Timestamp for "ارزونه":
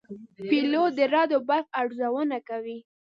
1.81-2.37